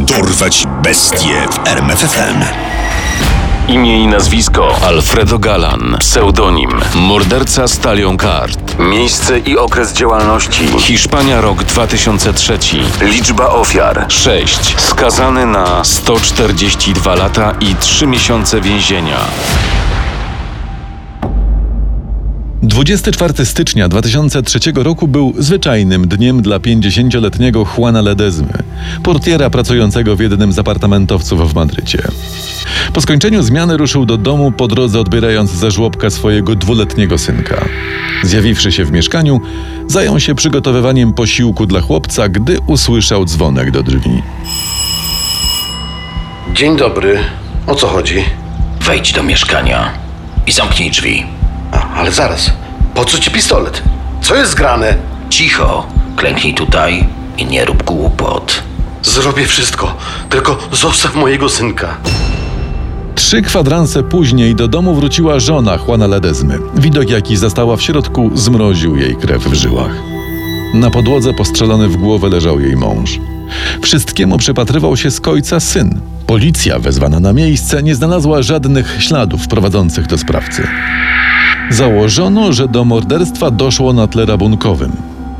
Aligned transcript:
Dorwać 0.00 0.66
bestie 0.82 1.48
w 1.50 1.68
RMFFM. 1.68 2.44
Imię 3.68 4.02
i 4.02 4.06
nazwisko 4.06 4.76
Alfredo 4.86 5.38
Galan, 5.38 5.96
pseudonim 5.98 6.70
Morderca 6.94 7.68
Stalion 7.68 8.16
Kart. 8.16 8.78
Miejsce 8.78 9.38
i 9.38 9.58
okres 9.58 9.92
działalności 9.92 10.66
Hiszpania 10.78 11.40
rok 11.40 11.64
2003. 11.64 12.58
Liczba 13.00 13.48
ofiar 13.48 14.06
6. 14.08 14.74
Skazany 14.78 15.46
na 15.46 15.84
142 15.84 17.14
lata 17.14 17.54
i 17.60 17.74
3 17.74 18.06
miesiące 18.06 18.60
więzienia. 18.60 19.18
24 22.62 23.46
stycznia 23.46 23.88
2003 23.88 24.58
roku 24.74 25.08
był 25.08 25.34
zwyczajnym 25.38 26.08
dniem 26.08 26.42
dla 26.42 26.58
50-letniego 26.58 27.66
Juana 27.78 28.00
Ledezmy, 28.00 28.52
portiera 29.02 29.50
pracującego 29.50 30.16
w 30.16 30.20
jednym 30.20 30.52
z 30.52 30.58
apartamentowców 30.58 31.52
w 31.52 31.54
Madrycie. 31.54 32.02
Po 32.92 33.00
skończeniu 33.00 33.42
zmiany 33.42 33.76
ruszył 33.76 34.06
do 34.06 34.16
domu 34.16 34.52
po 34.52 34.68
drodze 34.68 35.00
odbierając 35.00 35.50
ze 35.50 35.70
żłobka 35.70 36.10
swojego 36.10 36.54
dwuletniego 36.54 37.18
synka. 37.18 37.64
Zjawiwszy 38.22 38.72
się 38.72 38.84
w 38.84 38.92
mieszkaniu, 38.92 39.40
zajął 39.86 40.20
się 40.20 40.34
przygotowywaniem 40.34 41.12
posiłku 41.12 41.66
dla 41.66 41.80
chłopca, 41.80 42.28
gdy 42.28 42.58
usłyszał 42.66 43.24
dzwonek 43.24 43.70
do 43.70 43.82
drzwi. 43.82 44.22
Dzień 46.54 46.76
dobry. 46.76 47.18
O 47.66 47.74
co 47.74 47.86
chodzi? 47.86 48.24
Wejdź 48.80 49.12
do 49.12 49.22
mieszkania 49.22 49.92
i 50.46 50.52
zamknij 50.52 50.90
drzwi. 50.90 51.39
A, 51.72 51.94
ale 51.94 52.12
zaraz. 52.12 52.50
Po 52.94 53.04
co 53.04 53.18
ci 53.18 53.30
pistolet? 53.30 53.82
Co 54.22 54.34
jest 54.34 54.54
grane? 54.54 54.96
Cicho, 55.30 55.86
klęknij 56.16 56.54
tutaj 56.54 57.08
i 57.38 57.46
nie 57.46 57.64
rób 57.64 57.82
głupot. 57.82 58.62
Zrobię 59.02 59.46
wszystko, 59.46 59.96
tylko 60.30 60.58
zostaw 60.72 61.14
mojego 61.16 61.48
synka. 61.48 61.96
Trzy 63.14 63.42
kwadranse 63.42 64.02
później 64.02 64.54
do 64.54 64.68
domu 64.68 64.94
wróciła 64.94 65.40
żona 65.40 65.78
Juana 65.88 66.06
Ledezmy. 66.06 66.58
Widok, 66.74 67.10
jaki 67.10 67.36
zastała 67.36 67.76
w 67.76 67.82
środku, 67.82 68.30
zmroził 68.34 68.96
jej 68.96 69.16
krew 69.16 69.42
w 69.42 69.54
żyłach. 69.54 69.92
Na 70.74 70.90
podłodze 70.90 71.34
postrzelony 71.34 71.88
w 71.88 71.96
głowę 71.96 72.28
leżał 72.28 72.60
jej 72.60 72.76
mąż. 72.76 73.18
Wszystkiemu 73.82 74.38
przypatrywał 74.38 74.96
się 74.96 75.10
z 75.10 75.20
końca 75.20 75.60
syn. 75.60 76.00
Policja 76.30 76.78
wezwana 76.78 77.20
na 77.20 77.32
miejsce 77.32 77.82
nie 77.82 77.94
znalazła 77.94 78.42
żadnych 78.42 78.96
śladów 78.98 79.48
prowadzących 79.48 80.06
do 80.06 80.18
sprawcy. 80.18 80.62
Założono, 81.70 82.52
że 82.52 82.68
do 82.68 82.84
morderstwa 82.84 83.50
doszło 83.50 83.92
na 83.92 84.06
tle 84.06 84.26
rabunkowym. 84.26 84.92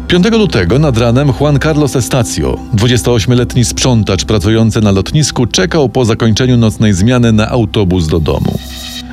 5 0.09 0.27
lutego 0.31 0.79
nad 0.79 0.99
ranem 0.99 1.33
Juan 1.41 1.59
Carlos 1.63 1.97
Estacio, 1.97 2.59
28-letni 2.77 3.65
sprzątacz 3.65 4.25
pracujący 4.25 4.81
na 4.81 4.91
lotnisku, 4.91 5.47
czekał 5.47 5.89
po 5.89 6.05
zakończeniu 6.05 6.57
nocnej 6.57 6.93
zmiany 6.93 7.33
na 7.33 7.49
autobus 7.49 8.09
do 8.09 8.21
domu. 8.21 8.59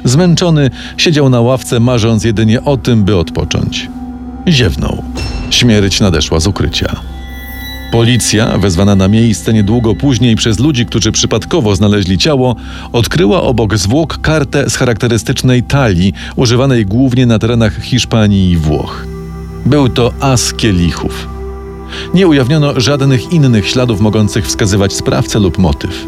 Zmęczony 0.03 0.69
siedział 0.97 1.29
na 1.29 1.41
ławce, 1.41 1.79
marząc 1.79 2.23
jedynie 2.23 2.63
o 2.63 2.77
tym, 2.77 3.03
by 3.03 3.15
odpocząć. 3.15 3.89
Ziewnął. 4.47 5.03
Śmierć 5.49 5.99
nadeszła 5.99 6.39
z 6.39 6.47
ukrycia. 6.47 7.16
Policja, 7.91 8.57
wezwana 8.57 8.95
na 8.95 9.07
miejsce 9.07 9.53
niedługo 9.53 9.95
później 9.95 10.35
przez 10.35 10.59
ludzi, 10.59 10.85
którzy 10.85 11.11
przypadkowo 11.11 11.75
znaleźli 11.75 12.17
ciało, 12.17 12.55
odkryła 12.93 13.41
obok 13.41 13.77
zwłok 13.77 14.17
kartę 14.21 14.69
z 14.69 14.75
charakterystycznej 14.75 15.63
talii, 15.63 16.13
używanej 16.35 16.85
głównie 16.85 17.25
na 17.25 17.39
terenach 17.39 17.81
Hiszpanii 17.81 18.51
i 18.51 18.57
Włoch. 18.57 19.05
Był 19.65 19.89
to 19.89 20.13
as 20.19 20.53
kielichów. 20.53 21.27
Nie 22.13 22.27
ujawniono 22.27 22.79
żadnych 22.79 23.33
innych 23.33 23.69
śladów 23.69 24.01
mogących 24.01 24.47
wskazywać 24.47 24.93
sprawcę 24.93 25.39
lub 25.39 25.57
motyw. 25.57 26.05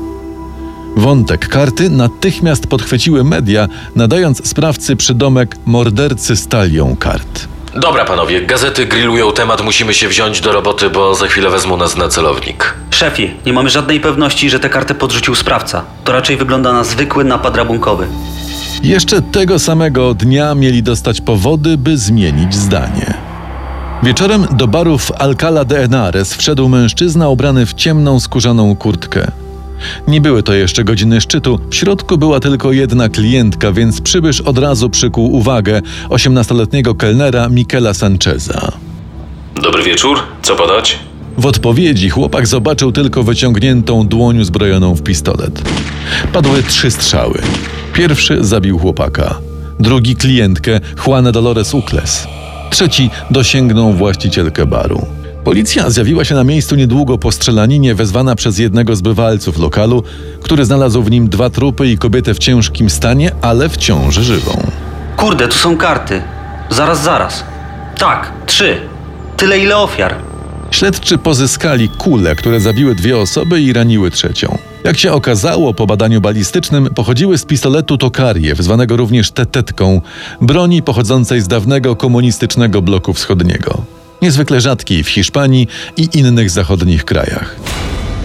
Wątek 0.97 1.47
karty 1.47 1.89
natychmiast 1.89 2.67
podchwyciły 2.67 3.23
media, 3.23 3.67
nadając 3.95 4.47
sprawcy 4.47 4.95
przydomek 4.95 5.57
mordercy 5.65 6.35
stalią 6.35 6.95
kart. 6.95 7.48
Dobra, 7.75 8.05
panowie, 8.05 8.41
gazety 8.41 8.85
grillują 8.85 9.31
temat, 9.31 9.61
musimy 9.63 9.93
się 9.93 10.07
wziąć 10.07 10.41
do 10.41 10.51
roboty, 10.51 10.89
bo 10.89 11.15
za 11.15 11.27
chwilę 11.27 11.49
wezmą 11.49 11.77
nas 11.77 11.97
na 11.97 12.07
celownik. 12.07 12.73
Szefie, 12.91 13.33
nie 13.45 13.53
mamy 13.53 13.69
żadnej 13.69 13.99
pewności, 13.99 14.49
że 14.49 14.59
tę 14.59 14.69
kartę 14.69 14.95
podrzucił 14.95 15.35
sprawca. 15.35 15.83
To 16.03 16.11
raczej 16.11 16.37
wygląda 16.37 16.73
na 16.73 16.83
zwykły 16.83 17.23
napad 17.23 17.57
rabunkowy. 17.57 18.07
Jeszcze 18.83 19.21
tego 19.21 19.59
samego 19.59 20.13
dnia 20.13 20.55
mieli 20.55 20.83
dostać 20.83 21.21
powody, 21.21 21.77
by 21.77 21.97
zmienić 21.97 22.55
zdanie. 22.55 23.13
Wieczorem 24.03 24.47
do 24.51 24.67
baru 24.67 24.97
w 24.97 25.11
Alcala 25.11 25.65
de 25.65 25.81
Henares 25.81 26.33
wszedł 26.33 26.69
mężczyzna 26.69 27.29
ubrany 27.29 27.65
w 27.65 27.73
ciemną 27.73 28.19
skórzaną 28.19 28.75
kurtkę. 28.75 29.31
Nie 30.07 30.21
były 30.21 30.43
to 30.43 30.53
jeszcze 30.53 30.83
godziny 30.83 31.21
szczytu, 31.21 31.59
w 31.69 31.75
środku 31.75 32.17
była 32.17 32.39
tylko 32.39 32.71
jedna 32.71 33.09
klientka, 33.09 33.71
więc 33.71 34.01
przybysz 34.01 34.41
od 34.41 34.57
razu 34.57 34.89
przykuł 34.89 35.33
uwagę 35.33 35.81
18-letniego 36.09 36.95
kelnera 36.95 37.49
Miquela 37.49 37.93
Sancheza. 37.93 38.71
Dobry 39.63 39.83
wieczór, 39.83 40.19
co 40.41 40.55
podać? 40.55 40.99
W 41.37 41.45
odpowiedzi 41.45 42.09
chłopak 42.09 42.47
zobaczył 42.47 42.91
tylko 42.91 43.23
wyciągniętą 43.23 44.07
dłoń 44.07 44.39
uzbrojoną 44.39 44.95
w 44.95 45.03
pistolet. 45.03 45.61
Padły 46.33 46.63
trzy 46.63 46.91
strzały. 46.91 47.41
Pierwszy 47.93 48.43
zabił 48.43 48.79
chłopaka, 48.79 49.35
drugi 49.79 50.15
klientkę 50.15 50.79
Juanę 51.07 51.31
Dolores 51.31 51.73
Ukles, 51.73 52.27
trzeci 52.69 53.09
dosięgnął 53.31 53.93
właścicielkę 53.93 54.65
baru. 54.65 55.18
Policja 55.49 55.89
zjawiła 55.89 56.25
się 56.25 56.35
na 56.35 56.43
miejscu 56.43 56.75
niedługo 56.75 57.17
po 57.17 57.31
strzelaninie 57.31 57.95
wezwana 57.95 58.35
przez 58.35 58.57
jednego 58.57 58.95
z 58.95 59.01
bywalców 59.01 59.59
lokalu, 59.59 60.03
który 60.41 60.65
znalazł 60.65 61.03
w 61.03 61.11
nim 61.11 61.29
dwa 61.29 61.49
trupy 61.49 61.87
i 61.87 61.97
kobietę 61.97 62.33
w 62.33 62.39
ciężkim 62.39 62.89
stanie, 62.89 63.31
ale 63.41 63.69
wciąż 63.69 64.15
żywą. 64.15 64.71
Kurde, 65.17 65.47
tu 65.47 65.55
są 65.55 65.77
karty. 65.77 66.21
Zaraz, 66.69 67.03
zaraz. 67.03 67.43
Tak, 67.97 68.31
trzy. 68.45 68.77
Tyle 69.37 69.59
ile 69.59 69.77
ofiar. 69.77 70.15
Śledczy 70.71 71.17
pozyskali 71.17 71.89
kule, 71.89 72.35
które 72.35 72.59
zabiły 72.59 72.95
dwie 72.95 73.17
osoby 73.17 73.61
i 73.61 73.73
raniły 73.73 74.11
trzecią. 74.11 74.57
Jak 74.83 74.97
się 74.97 75.11
okazało, 75.11 75.73
po 75.73 75.87
badaniu 75.87 76.21
balistycznym 76.21 76.89
pochodziły 76.95 77.37
z 77.37 77.45
pistoletu 77.45 77.97
Tokariew, 77.97 78.59
zwanego 78.59 78.97
również 78.97 79.31
tetetką, 79.31 80.01
broni 80.41 80.83
pochodzącej 80.83 81.41
z 81.41 81.47
dawnego 81.47 81.95
komunistycznego 81.95 82.81
bloku 82.81 83.13
wschodniego. 83.13 83.98
Niezwykle 84.21 84.61
rzadkiej 84.61 85.03
w 85.03 85.09
Hiszpanii 85.09 85.67
i 85.97 86.09
innych 86.13 86.49
zachodnich 86.49 87.05
krajach. 87.05 87.55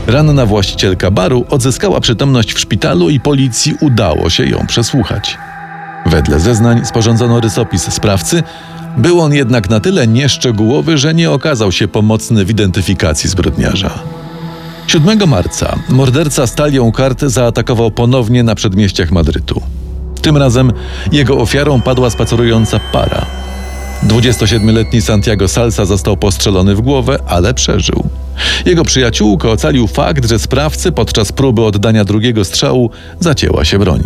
Ranna 0.06 0.47
właścicielka 0.47 1.10
baru 1.10 1.44
odzyskała 1.50 2.00
przytomność 2.00 2.53
w 2.53 2.60
szpitalu 2.60 3.10
i 3.10 3.21
policji 3.21 3.75
udało 3.81 4.31
się 4.31 4.47
ją 4.47 4.66
przesłuchać. 4.66 5.38
Wedle 6.06 6.41
zeznań 6.41 6.84
sporządzono 6.84 7.41
rysopis 7.41 7.82
sprawcy, 7.82 8.43
był 8.97 9.21
on 9.21 9.34
jednak 9.34 9.71
na 9.71 9.81
tyle 9.81 10.06
nieszczegółowy, 10.06 10.99
że 10.99 11.15
nie 11.15 11.31
okazał 11.31 11.72
się 11.72 11.88
pomocny 11.88 12.44
w 12.44 12.50
identyfikacji 12.50 13.31
zbrodniarza. 13.31 13.91
7 14.87 15.28
marca 15.28 15.76
morderca 15.88 16.47
stalią 16.47 16.93
kart 16.93 17.21
zaatakował 17.21 17.91
ponownie 17.91 18.43
na 18.43 18.55
przedmieściach 18.55 19.11
Madrytu. 19.11 19.62
Tym 20.22 20.37
razem 20.37 20.72
jego 21.12 21.38
ofiarą 21.38 21.81
padła 21.81 22.11
spacerująca 22.11 22.81
para. 22.93 23.44
27-letni 24.07 25.03
Santiago 25.03 25.49
Salsa 25.49 25.85
został 25.85 26.17
postrzelony 26.17 26.75
w 26.75 26.81
głowę, 26.81 27.19
ale 27.27 27.55
przeżył. 27.55 28.05
Jego 28.67 28.85
przyjaciółkę 28.85 29.51
ocalił 29.51 29.87
fakt, 29.87 30.29
że 30.29 30.39
sprawcy 30.39 30.93
podczas 30.93 31.33
próby 31.33 31.63
oddania 31.63 32.05
drugiego 32.05 32.45
strzału 32.45 32.91
zacięła 33.21 33.65
się 33.65 33.79
broń. 33.79 34.03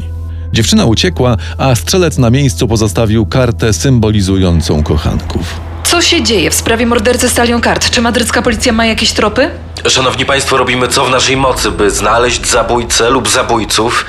Dziewczyna 0.53 0.85
uciekła, 0.85 1.37
a 1.59 1.75
strzelec 1.75 2.19
na 2.19 2.31
miejscu 2.31 2.69
pozostawił 2.69 3.27
kartę 3.27 3.73
symbolizującą 3.73 4.83
kochanków. 4.83 5.61
Co 5.85 6.03
się 6.03 6.23
dzieje 6.23 6.51
w 6.51 6.55
sprawie 6.55 6.87
mordercy 6.87 7.29
Stalion 7.29 7.61
Kart? 7.61 7.91
Czy 7.91 8.01
madrycka 8.01 8.43
policja 8.43 8.73
ma 8.73 8.87
jakieś 8.87 9.13
tropy? 9.13 9.51
Szanowni 9.89 10.25
Państwo, 10.25 10.57
robimy 10.57 10.89
co 10.89 11.05
w 11.05 11.11
naszej 11.11 11.37
mocy, 11.37 11.71
by 11.71 11.91
znaleźć 11.91 12.51
zabójcę 12.51 13.11
lub 13.11 13.29
zabójców, 13.29 14.07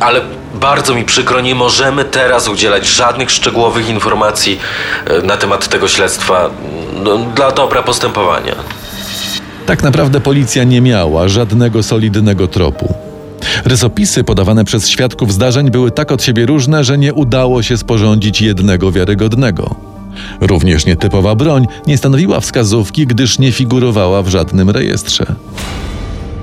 ale 0.00 0.20
bardzo 0.60 0.94
mi 0.94 1.04
przykro, 1.04 1.40
nie 1.40 1.54
możemy 1.54 2.04
teraz 2.04 2.48
udzielać 2.48 2.86
żadnych 2.86 3.30
szczegółowych 3.30 3.88
informacji 3.88 4.58
e, 5.06 5.22
na 5.22 5.36
temat 5.36 5.68
tego 5.68 5.88
śledztwa 5.88 6.50
no, 7.02 7.18
dla 7.18 7.50
dobra 7.50 7.82
postępowania. 7.82 8.54
Tak 9.66 9.82
naprawdę 9.82 10.20
policja 10.20 10.64
nie 10.64 10.80
miała 10.80 11.28
żadnego 11.28 11.82
solidnego 11.82 12.48
tropu. 12.48 12.94
Rysopisy 13.64 14.24
podawane 14.24 14.64
przez 14.64 14.88
świadków 14.88 15.32
zdarzeń 15.32 15.70
były 15.70 15.90
tak 15.90 16.12
od 16.12 16.22
siebie 16.22 16.46
różne, 16.46 16.84
że 16.84 16.98
nie 16.98 17.14
udało 17.14 17.62
się 17.62 17.76
sporządzić 17.76 18.42
jednego 18.42 18.92
wiarygodnego. 18.92 19.74
Również 20.40 20.86
nietypowa 20.86 21.34
broń 21.34 21.66
nie 21.86 21.98
stanowiła 21.98 22.40
wskazówki, 22.40 23.06
gdyż 23.06 23.38
nie 23.38 23.52
figurowała 23.52 24.22
w 24.22 24.28
żadnym 24.28 24.70
rejestrze. 24.70 25.26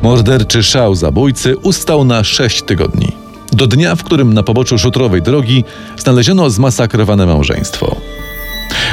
Morderczy 0.01 0.63
szał 0.63 0.95
zabójcy 0.95 1.57
ustał 1.57 2.06
na 2.06 2.24
sześć 2.24 2.63
tygodni. 2.63 3.23
Do 3.54 3.68
dnia, 3.68 3.96
w 3.96 4.04
którym 4.04 4.34
na 4.34 4.44
poboczu 4.44 4.78
szutrowej 4.78 5.22
drogi 5.22 5.64
znaleziono 5.98 6.50
zmasakrowane 6.50 7.26
małżeństwo. 7.26 7.96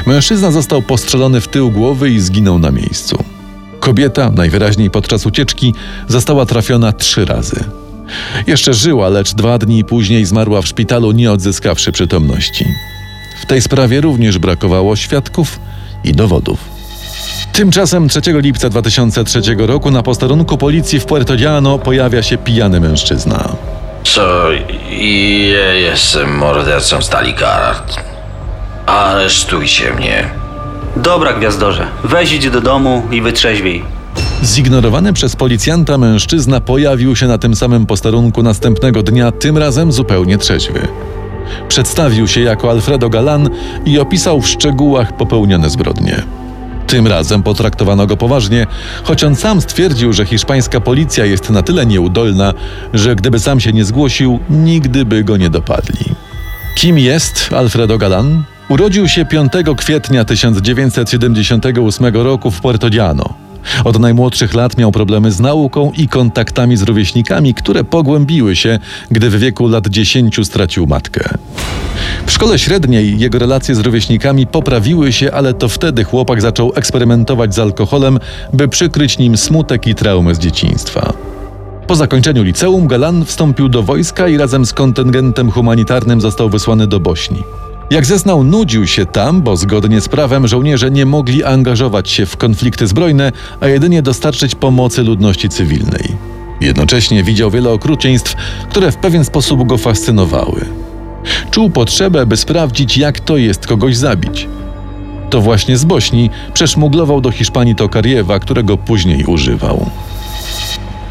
Mężczyzna 0.07 0.51
został 0.51 0.83
postrzelony 0.83 1.41
w 1.41 1.49
tył 1.49 1.71
głowy 1.71 2.11
i 2.11 2.21
zginął 2.21 2.59
na 2.59 2.71
miejscu. 2.71 3.25
Kobieta, 3.81 4.31
najwyraźniej 4.31 4.91
podczas 4.91 5.27
ucieczki, 5.27 5.75
została 6.09 6.47
trafiona 6.47 6.93
trzy 6.93 7.25
razy. 7.25 7.65
Jeszcze 8.47 8.75
żyła, 8.75 9.09
lecz 9.09 9.35
dwa 9.35 9.59
dni 9.59 9.85
później 9.85 10.25
zmarła 10.25 10.63
w 10.63 10.67
szpitalu, 10.67 11.13
nie 11.13 11.33
odzyskawszy 11.33 11.93
przytomności. 11.93 12.65
W 13.43 13.47
tej 13.47 13.63
sprawie 13.63 14.01
również 14.01 14.39
brakowało 14.39 14.97
świadków 14.97 15.61
i 16.05 16.13
dowodów. 16.13 16.59
Tymczasem 17.53 18.09
3 18.09 18.21
lipca 18.27 18.71
2003 18.71 19.41
roku 19.59 19.91
na 19.91 20.03
posterunku 20.03 20.59
policji 20.59 21.01
w 21.01 21.07
Puerto 21.07 21.35
Llano 21.35 21.79
pojawia 21.79 22.23
się 22.23 22.39
pijany 22.39 22.81
mężczyzna. 22.81 23.57
Co? 24.05 24.53
Ja 25.53 25.75
jestem 25.75 26.37
mordercą 26.37 27.03
Stali 27.03 27.35
Kart. 27.35 27.97
Aresztujcie 28.87 29.95
mnie. 29.95 30.31
Dobra, 30.97 31.33
gwiazdorze. 31.33 31.87
Weź 32.05 32.33
idź 32.33 32.51
do 32.51 32.61
domu 32.61 33.03
i 33.11 33.21
wytrzeźwiej. 33.21 33.85
Zignorowany 34.43 35.13
przez 35.13 35.37
policjanta 35.37 35.99
mężczyzna 35.99 36.61
pojawił 36.61 37.17
się 37.17 37.27
na 37.27 37.39
tym 37.39 37.57
samym 37.57 37.87
posterunku 37.87 38.43
następnego 38.43 39.03
dnia, 39.03 39.33
tym 39.33 39.59
razem 39.59 39.93
zupełnie 39.93 40.39
trzeźwy. 40.39 40.89
Przedstawił 41.69 42.29
się 42.29 42.41
jako 42.41 42.71
Alfredo 42.71 43.09
Galan 43.09 43.51
i 43.85 43.99
opisał 43.99 44.41
w 44.41 44.49
szczegółach 44.49 45.17
popełnione 45.17 45.71
zbrodnie. 45.71 46.23
Tym 46.91 47.07
razem 47.07 47.43
potraktowano 47.43 48.07
go 48.07 48.17
poważnie, 48.17 48.67
choć 49.05 49.25
on 49.25 49.37
sam 49.37 49.61
stwierdził, 49.61 50.13
że 50.13 50.27
hiszpańska 50.27 50.81
policja 50.81 51.25
jest 51.25 51.51
na 51.51 51.63
tyle 51.63 51.87
nieudolna, 51.87 52.55
że 52.95 53.17
gdyby 53.17 53.39
sam 53.41 53.61
się 53.61 53.73
nie 53.73 53.85
zgłosił, 53.85 54.39
nigdy 54.51 55.05
by 55.05 55.25
go 55.25 55.37
nie 55.37 55.51
dopadli. 55.51 56.05
Kim 56.77 56.99
jest 56.99 57.53
Alfredo 57.53 57.99
Galan? 57.99 58.43
Urodził 58.69 59.09
się 59.09 59.25
5 59.25 59.53
kwietnia 59.77 60.25
1978 60.25 62.15
roku 62.15 62.51
w 62.51 62.61
Puerto 62.61 62.87
Llano. 62.87 63.50
Od 63.85 63.99
najmłodszych 63.99 64.55
lat 64.55 64.77
miał 64.77 64.93
problemy 64.93 65.33
z 65.33 65.41
nauką 65.41 65.93
i 65.97 66.09
kontaktami 66.09 66.77
z 66.77 66.83
rówieśnikami, 66.83 67.55
które 67.55 67.85
pogłębiły 67.85 68.57
się, 68.57 68.79
gdy 69.11 69.31
w 69.31 69.39
wieku 69.39 69.69
lat 69.69 69.89
10 69.89 70.41
stracił 70.43 70.87
matkę. 70.87 71.39
W 72.27 72.33
szkole 72.33 72.59
średniej 72.59 73.19
jego 73.19 73.39
relacje 73.39 73.75
z 73.75 73.79
rówieśnikami 73.79 74.47
poprawiły 74.47 75.13
się, 75.13 75.33
ale 75.33 75.55
to 75.55 75.69
wtedy 75.69 76.05
chłopak 76.05 76.43
zaczął 76.43 76.73
eksperymentować 76.75 77.55
z 77.55 77.59
alkoholem, 77.59 78.19
by 78.53 78.69
przykryć 78.69 79.19
nim 79.19 79.37
smutek 79.37 79.87
i 79.87 79.95
traumy 79.95 80.35
z 80.35 80.39
dzieciństwa. 80.39 81.13
Po 81.87 81.97
zakończeniu 81.97 82.43
liceum 82.43 82.87
Galan 82.87 83.25
wstąpił 83.25 83.69
do 83.69 83.83
wojska 83.83 84.29
i 84.29 84.37
razem 84.37 84.67
z 84.67 84.73
kontyngentem 84.73 85.51
humanitarnym 85.51 86.21
został 86.21 86.51
wysłany 86.51 86.87
do 86.87 87.01
Bośni. 87.01 87.43
Jak 87.91 88.07
zeznał, 88.07 88.45
nudził 88.45 88.87
się 88.87 89.07
tam, 89.07 89.43
bo 89.43 89.57
zgodnie 89.57 90.01
z 90.01 90.09
prawem 90.09 90.49
żołnierze 90.49 90.91
nie 90.91 91.07
mogli 91.07 91.45
angażować 91.45 92.11
się 92.11 92.27
w 92.27 92.37
konflikty 92.37 92.87
zbrojne, 92.87 93.33
a 93.61 93.69
jedynie 93.69 94.03
dostarczyć 94.03 94.55
pomocy 94.55 95.03
ludności 95.03 95.49
cywilnej. 95.49 96.17
Jednocześnie 96.61 97.23
widział 97.23 97.51
wiele 97.51 97.71
okrucieństw, 97.71 98.35
które 98.71 98.93
w 98.93 98.97
pewien 98.97 99.25
sposób 99.25 99.67
go 99.67 99.79
fascynowały. 99.79 100.65
Czuł 101.51 101.71
potrzebę, 101.71 102.27
by 102.27 102.37
sprawdzić, 102.37 102.97
jak 102.99 103.21
to 103.21 103.37
jest 103.37 103.67
kogoś 103.67 103.97
zabić. 103.97 104.49
To 105.31 105.41
właśnie 105.41 105.77
z 105.77 105.85
Bośni 105.85 106.31
przeszmuglował 106.55 107.21
do 107.21 107.31
Hiszpanii 107.31 107.75
Tokariewa, 107.75 108.39
którego 108.39 108.77
później 108.77 109.25
używał. 109.25 109.91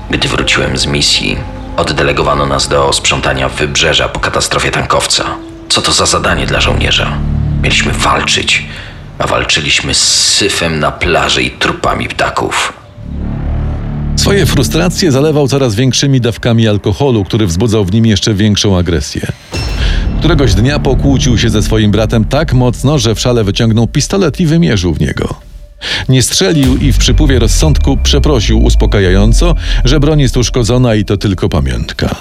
Gdy 0.10 0.28
wróciłem 0.28 0.78
z 0.78 0.86
misji, 0.86 1.38
oddelegowano 1.78 2.46
nas 2.46 2.68
do 2.68 2.94
sprzątania 2.94 3.50
wybrzeża 3.50 4.10
po 4.10 4.20
katastrofie 4.20 4.72
tankowca. 4.72 5.49
Co 5.70 5.82
to 5.82 5.92
za 5.92 6.06
zadanie 6.06 6.46
dla 6.46 6.62
żołnierza? 6.62 7.18
Mieliśmy 7.64 7.94
walczyć, 7.94 8.66
a 9.18 9.28
walczyliśmy 9.28 9.94
z 9.94 10.34
syfem 10.36 10.80
na 10.80 10.92
plaży 10.92 11.44
i 11.44 11.52
trupami 11.52 12.08
ptaków. 12.08 12.74
Swoje 14.16 14.46
frustracje 14.46 15.12
zalewał 15.12 15.48
coraz 15.48 15.76
większymi 15.76 16.22
dawkami 16.22 16.68
alkoholu, 16.68 17.26
który 17.26 17.48
wzbudzał 17.48 17.86
w 17.86 17.92
nim 17.92 18.06
jeszcze 18.06 18.34
większą 18.34 18.78
agresję. 18.78 19.28
Któregoś 20.20 20.54
dnia 20.54 20.80
pokłócił 20.80 21.38
się 21.38 21.50
ze 21.50 21.64
swoim 21.64 21.92
bratem 21.92 22.26
tak 22.26 22.54
mocno, 22.54 23.00
że 23.00 23.16
w 23.16 23.20
szale 23.20 23.44
wyciągnął 23.44 23.88
pistolet 23.88 24.40
i 24.40 24.46
wymierzył 24.46 24.94
w 24.94 25.00
niego. 25.00 25.36
Nie 26.10 26.24
strzelił 26.24 26.78
i 26.78 26.92
w 26.92 26.98
przypływie 26.98 27.40
rozsądku 27.40 27.98
przeprosił 28.04 28.64
uspokajająco, 28.64 29.56
że 29.86 30.00
broń 30.00 30.20
jest 30.22 30.38
uszkodzona 30.38 30.96
i 30.96 31.06
to 31.06 31.18
tylko 31.18 31.50
pamiątka. 31.50 32.16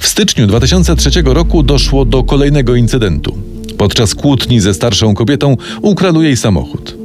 W 0.00 0.08
styczniu 0.08 0.46
2003 0.46 1.10
roku 1.24 1.62
doszło 1.62 2.04
do 2.04 2.22
kolejnego 2.22 2.74
incydentu. 2.74 3.38
Podczas 3.78 4.14
kłótni 4.14 4.60
ze 4.60 4.74
starszą 4.74 5.14
kobietą 5.14 5.56
ukradł 5.82 6.22
jej 6.22 6.36
samochód. 6.36 6.96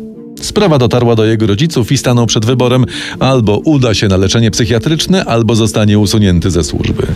Sprawa 0.41 0.77
dotarła 0.77 1.15
do 1.15 1.25
jego 1.25 1.47
rodziców 1.47 1.91
i 1.91 1.97
stanął 1.97 2.25
przed 2.25 2.45
wyborem: 2.45 2.85
albo 3.19 3.57
uda 3.57 3.93
się 3.93 4.07
na 4.07 4.17
leczenie 4.17 4.51
psychiatryczne, 4.51 5.25
albo 5.25 5.55
zostanie 5.55 5.99
usunięty 5.99 6.51
ze 6.51 6.63
służby. 6.63 7.07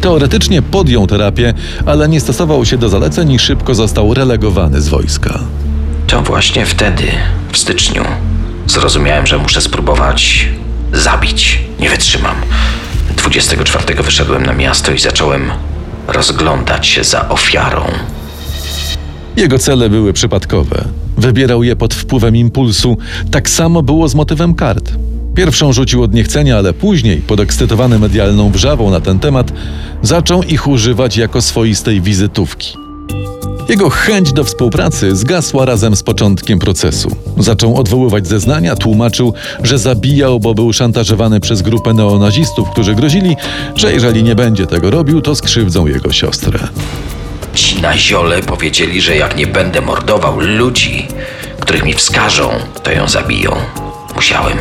Teoretycznie 0.00 0.62
podjął 0.62 1.06
terapię, 1.06 1.54
ale 1.86 2.08
nie 2.08 2.20
stosował 2.20 2.64
się 2.64 2.78
do 2.78 2.88
zaleceń 2.88 3.32
i 3.32 3.38
szybko 3.38 3.74
został 3.74 4.14
relegowany 4.14 4.80
z 4.80 4.88
wojska. 4.88 5.40
To 6.06 6.22
właśnie 6.22 6.66
wtedy, 6.66 7.04
w 7.52 7.58
styczniu, 7.58 8.04
zrozumiałem, 8.66 9.26
że 9.26 9.38
muszę 9.38 9.60
spróbować 9.60 10.48
zabić. 10.92 11.58
Nie 11.80 11.90
wytrzymam. 11.90 12.36
24 13.20 14.02
wyszedłem 14.02 14.46
na 14.46 14.52
miasto 14.52 14.92
i 14.92 14.98
zacząłem 14.98 15.50
rozglądać 16.08 16.86
się 16.86 17.04
za 17.04 17.28
ofiarą. 17.28 17.84
Jego 19.36 19.58
cele 19.58 19.90
były 19.90 20.12
przypadkowe. 20.12 20.84
Wybierał 21.16 21.62
je 21.62 21.76
pod 21.76 21.94
wpływem 21.94 22.36
impulsu. 22.36 22.96
Tak 23.30 23.50
samo 23.50 23.82
było 23.82 24.08
z 24.08 24.14
motywem 24.14 24.54
kart. 24.54 24.92
Pierwszą 25.34 25.72
rzucił 25.72 26.02
od 26.02 26.14
niechcenia, 26.14 26.58
ale 26.58 26.72
później, 26.72 27.16
podekscytowany 27.16 27.98
medialną 27.98 28.50
wrzawą 28.50 28.90
na 28.90 29.00
ten 29.00 29.18
temat, 29.18 29.52
zaczął 30.02 30.42
ich 30.42 30.66
używać 30.66 31.16
jako 31.16 31.42
swoistej 31.42 32.00
wizytówki. 32.00 32.89
Jego 33.70 33.90
chęć 33.90 34.32
do 34.32 34.44
współpracy 34.44 35.16
zgasła 35.16 35.64
razem 35.64 35.96
z 35.96 36.02
początkiem 36.02 36.58
procesu. 36.58 37.16
Zaczął 37.38 37.76
odwoływać 37.76 38.26
zeznania, 38.26 38.76
tłumaczył, 38.76 39.34
że 39.62 39.78
zabijał, 39.78 40.40
bo 40.40 40.54
był 40.54 40.72
szantażowany 40.72 41.40
przez 41.40 41.62
grupę 41.62 41.94
neonazistów, 41.94 42.70
którzy 42.70 42.94
grozili, 42.94 43.36
że 43.74 43.92
jeżeli 43.92 44.22
nie 44.22 44.34
będzie 44.34 44.66
tego 44.66 44.90
robił, 44.90 45.20
to 45.20 45.34
skrzywdzą 45.34 45.86
jego 45.86 46.12
siostrę. 46.12 46.58
Ci 47.54 47.82
na 47.82 47.98
ziole 47.98 48.42
powiedzieli, 48.42 49.00
że 49.00 49.16
jak 49.16 49.36
nie 49.36 49.46
będę 49.46 49.80
mordował 49.80 50.40
ludzi, 50.40 51.08
których 51.60 51.84
mi 51.84 51.94
wskażą, 51.94 52.50
to 52.82 52.92
ją 52.92 53.08
zabiją. 53.08 53.56
Musiałem. 54.14 54.58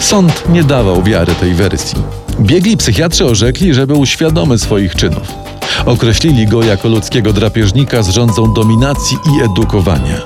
Sąd 0.00 0.48
nie 0.48 0.64
dawał 0.64 1.02
wiary 1.02 1.34
tej 1.34 1.54
wersji. 1.54 1.98
Biegli 2.40 2.76
psychiatrzy 2.76 3.24
orzekli, 3.24 3.74
że 3.74 3.86
był 3.86 4.06
świadomy 4.06 4.58
swoich 4.58 4.94
czynów. 4.94 5.45
Określili 5.86 6.46
go 6.46 6.62
jako 6.62 6.88
ludzkiego 6.88 7.32
drapieżnika 7.32 8.02
z 8.02 8.08
rządzą 8.08 8.54
dominacji 8.54 9.18
i 9.36 9.42
edukowania. 9.44 10.20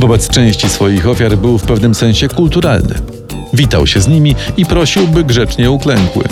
Wobec 0.00 0.28
części 0.28 0.68
swoich 0.68 1.08
ofiar 1.08 1.36
był 1.36 1.58
w 1.58 1.62
pewnym 1.62 1.94
sensie 1.94 2.28
kulturalny. 2.28 2.94
Witał 3.52 3.86
się 3.86 4.00
z 4.00 4.08
nimi 4.08 4.34
i 4.56 4.66
prosił, 4.66 5.08
by 5.08 5.24
grzecznie 5.24 5.70
uklękły. 5.70 6.24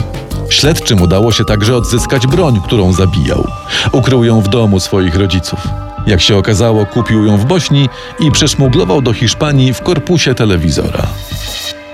Śledczym 0.48 1.02
udało 1.02 1.32
się 1.32 1.44
także 1.44 1.76
odzyskać 1.76 2.26
broń, 2.26 2.60
którą 2.64 2.92
zabijał. 2.92 3.46
Ukrył 3.92 4.24
ją 4.24 4.40
w 4.40 4.48
domu 4.48 4.80
swoich 4.80 5.14
rodziców. 5.14 5.68
Jak 6.06 6.20
się 6.20 6.36
okazało, 6.36 6.86
kupił 6.86 7.26
ją 7.26 7.38
w 7.38 7.44
Bośni 7.44 7.88
i 8.20 8.30
przeszmuglował 8.30 9.02
do 9.02 9.12
Hiszpanii 9.12 9.74
w 9.74 9.82
korpusie 9.82 10.34
telewizora. 10.34 11.06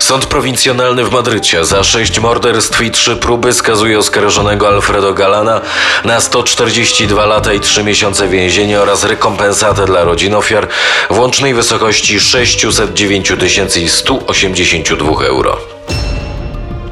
Sąd 0.08 0.26
prowincjonalny 0.26 1.04
w 1.04 1.12
Madrycie 1.12 1.64
za 1.64 1.84
sześć 1.84 2.20
morderstw 2.20 2.82
i 2.82 2.90
trzy 2.90 3.16
próby 3.16 3.52
skazuje 3.52 3.98
oskarżonego 3.98 4.68
Alfredo 4.68 5.14
Galana 5.14 5.60
na 6.04 6.20
142 6.20 7.26
lata 7.26 7.52
i 7.52 7.60
3 7.60 7.84
miesiące 7.84 8.28
więzienia 8.28 8.80
oraz 8.80 9.04
rekompensatę 9.04 9.86
dla 9.86 10.04
rodzin 10.04 10.34
ofiar 10.34 10.68
w 11.10 11.18
łącznej 11.18 11.54
wysokości 11.54 12.20
609 12.20 13.32
182 13.88 15.24
euro. 15.24 15.56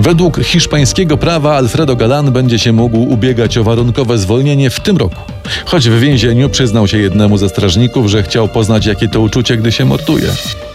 Według 0.01 0.39
hiszpańskiego 0.43 1.17
prawa 1.17 1.57
Alfredo 1.57 1.97
Galan 1.97 2.33
będzie 2.33 2.59
się 2.59 2.73
mógł 2.73 2.99
ubiegać 2.99 3.59
o 3.59 3.65
warunkowe 3.65 4.19
zwolnienie 4.19 4.71
w 4.71 4.81
tym 4.81 4.97
roku. 4.97 5.23
Choć 5.65 5.89
w 5.89 6.01
więzieniu 6.01 6.49
przyznał 6.49 6.89
się 6.89 6.99
jednemu 6.99 7.39
ze 7.39 7.49
strażników, 7.49 8.07
że 8.07 8.23
chciał 8.23 8.49
poznać, 8.49 8.87
jakie 8.87 9.09
to 9.09 9.21
uczucie, 9.21 9.57
gdy 9.57 9.73
się 9.73 9.85
morduje. 9.85 10.29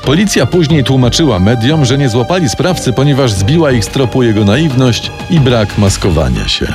Policja 0.05 0.46
później 0.46 0.84
tłumaczyła 0.84 1.39
mediom, 1.39 1.86
że 1.86 1.98
nie 1.98 2.10
złapali 2.10 2.50
sprawcy, 2.50 2.93
ponieważ 2.93 3.31
zbiła 3.31 3.72
ich 3.72 3.86
z 3.86 3.88
tropu 3.88 4.24
jego 4.24 4.46
naiwność 4.46 5.12
i 5.29 5.39
brak 5.39 5.77
maskowania 5.77 6.48
się. 6.48 6.67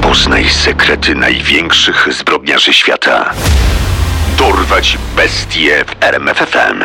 Poznaj 0.00 0.48
sekrety 0.48 1.14
największych 1.14 2.08
zbrodniarzy 2.10 2.72
świata. 2.72 3.32
Dorwać 4.38 4.98
bestie 5.16 5.84
w 5.84 6.04
RMFFM. 6.04 6.84